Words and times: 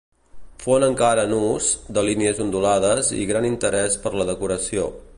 Font 0.63 0.85
encara 0.87 1.25
en 1.29 1.35
ús, 1.39 1.67
de 1.99 2.05
línies 2.09 2.43
ondulades 2.47 3.15
i 3.21 3.31
gran 3.33 3.49
interès 3.55 4.03
per 4.07 4.19
la 4.21 4.31
decoració. 4.35 4.93